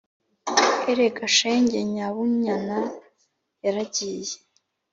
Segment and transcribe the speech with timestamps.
[0.89, 2.79] “Erega shenge, Nyabunyana
[3.63, 4.35] yaragiye,